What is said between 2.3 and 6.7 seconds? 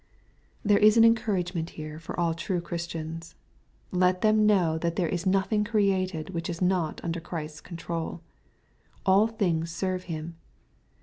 true Christians. Let them know that there is nothing created, which is